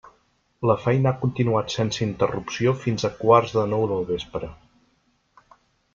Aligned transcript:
La 0.69 0.75
feina 0.85 1.11
ha 1.11 1.19
continuat 1.25 1.75
sense 1.75 2.01
interrupció 2.05 2.75
fins 2.87 3.07
a 3.11 3.15
quarts 3.21 3.55
de 3.59 3.67
nou 3.75 3.87
del 3.93 4.05
vespre. 4.11 4.51